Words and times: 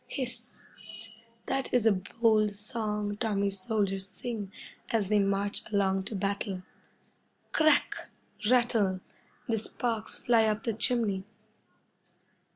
Hist! 0.07 0.67
That 1.45 1.71
is 1.71 1.85
a 1.85 1.91
bold 1.91 2.49
song 2.49 3.17
Tommy's 3.17 3.59
soldiers 3.59 4.07
sing 4.07 4.51
as 4.89 5.09
they 5.09 5.19
march 5.19 5.61
along 5.71 6.05
to 6.05 6.15
battle. 6.15 6.63
Crack! 7.51 8.09
Rattle! 8.49 9.01
The 9.47 9.59
sparks 9.59 10.15
fly 10.15 10.45
up 10.45 10.63
the 10.63 10.73
chimney. 10.73 11.23